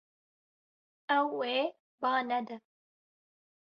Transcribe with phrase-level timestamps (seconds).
[1.17, 1.59] Ew ê
[2.01, 2.55] ba nede.